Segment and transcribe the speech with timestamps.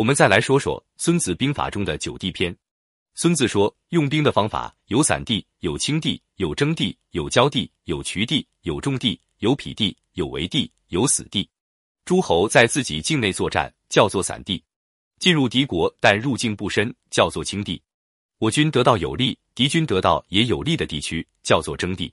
[0.00, 2.56] 我们再来说说《孙子兵法》中的九地篇。
[3.14, 11.46] 孙子说，用兵的方法有散地、有轻地、有征地、有交地、有渠地、有重地、有匹地、有围地、有死地。
[12.06, 14.58] 诸侯在自己境内作战，叫做散地；
[15.18, 17.82] 进入敌国但入境不深，叫做轻地。
[18.38, 22.10] 我军得到有利，敌军得到也有利的地区，叫做征地。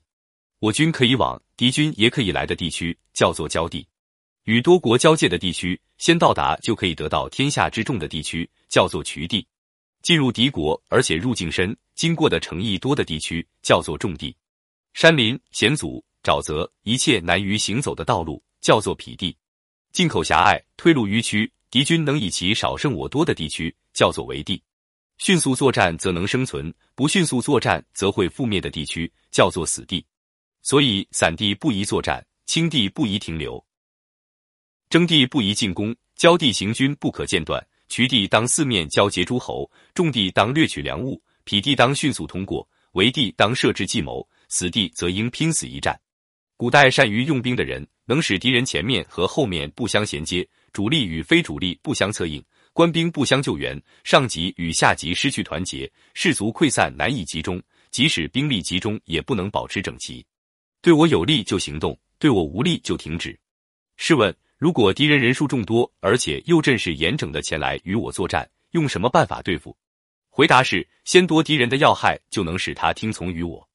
[0.58, 3.86] 我军可以往，敌军也可以来的地区，叫做交地。
[4.48, 9.46] 与多国交界的地区，先到达就可以得到天下之重的地区，叫做渠地。
[10.00, 14.34] 进入敌国，而且入境深，经过的城邑多的地区，叫做重地；
[14.94, 19.36] 山林险阻、沼泽，一切难于行走的道路，叫做匹地；
[19.92, 24.58] 进口狭隘、退路迂曲，敌军能以其少胜我多的地区，叫做围地；
[25.18, 30.02] 迅速作战则能生存，不迅速作战则会覆灭的地区，叫做死地。
[30.62, 33.62] 所以，散地不宜作战，轻地不宜停留，
[34.90, 37.64] 征地不宜进攻，交地行军不可间断。
[37.90, 45.98] 渠地当四面交接诸侯，重地当掠取粮物，匹地当迅速通过，围地当设置计谋，死地则应拼死一战。
[46.56, 60.24] 古代善于用兵的人，能使敌人前面和后面不相衔接，主力与非主力不相策应，官兵不相救援，上级与下级失去团结，士卒溃散难以集中，即使兵力集中，也不能保持整齐。
[60.80, 63.38] 对我有利就行动，对我无利就停止。
[63.98, 64.34] 试问？
[64.58, 69.76] 如果敌人人数众多，而且又阵势严整的前来与我作战，用什么办法对付？
[70.28, 73.68] 回答是：先夺敌人的要害，就能使他听从于我。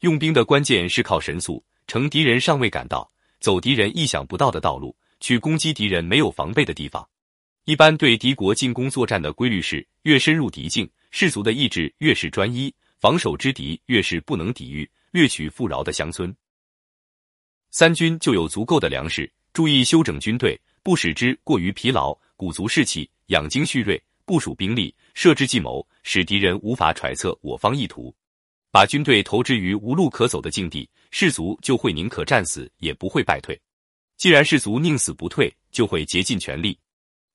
[0.00, 7.06] 用兵的关键是靠神速，乘敌人尚未赶到，走敌人意想不到的道路，去攻击敌人没有防备的地方。
[7.66, 16.34] 一般对敌国进攻作战的规律是：越深入敌境，士卒的意志越是专一，防守之敌越是不能抵御、掠取富饶的乡村。
[17.70, 19.30] 三军就有足够的粮食。
[19.52, 28.14] 注意休整军队，不使之过于疲劳，鼓足士气，养精蓄锐，部署兵力，设置计谋，使敌人无法揣测我方意图。
[28.70, 33.60] 把军队投之于无路可走的境地，士卒就会宁可战死，也不会败退。
[34.16, 36.78] 既然士卒宁死不退，就会竭尽全力。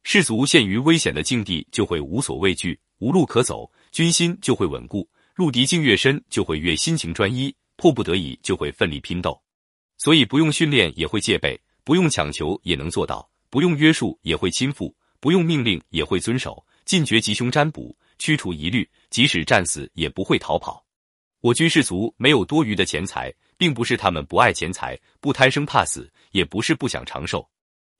[0.01, 5.07] 士卒陷于危险的境地，就会无所畏惧，无路可走，军心就会稳固。
[5.35, 9.39] 入敌境越深，就会越心情专一，迫不得已就会奋力拼斗。
[9.97, 11.59] 所以不用训练也会戒备。
[11.87, 20.85] 不用强求也能做到，不用约束也会亲附，不用命令也会遵守，进绝吉凶占卜，驱除疑虑，即使战死也不会逃跑。
[21.39, 27.49] 我军士卒没有多余的钱财，并不是他们不爱钱财，不贪生怕死，也不是不想长寿。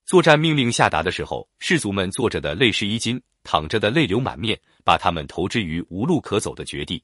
[0.04, 7.02] 作战命令下达的时候，士卒们坐着的泪湿衣襟，躺着的泪流满面，把他们投之于无路可走的绝地，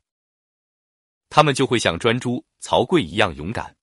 [1.31, 3.75] 他们就会像专诸、曹刿一样勇敢。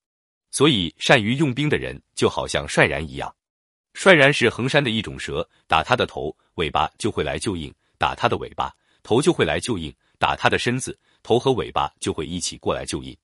[0.52, 3.34] 所以，善于用兵的人就好像率然一样。
[3.94, 13.16] 率然是衡山的一种蛇，打它的头，尾巴就会来救应；打它的尾巴，头就会来救应；打它的身子，头和尾巴就会一起过来救应。